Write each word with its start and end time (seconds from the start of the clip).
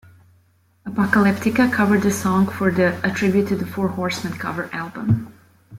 Apocalyptica 0.83 1.69
covered 1.71 2.01
the 2.01 2.09
song 2.09 2.47
for 2.47 2.71
the 2.71 2.99
"A 3.07 3.13
Tribute 3.13 3.47
to 3.49 3.55
the 3.55 3.67
Four 3.67 3.89
Horsemen" 3.89 4.33
cover 4.35 4.67
album. 4.73 5.31